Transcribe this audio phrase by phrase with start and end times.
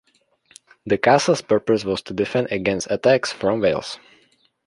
[0.87, 3.99] The castle's purpose was to defend against attacks from Wales.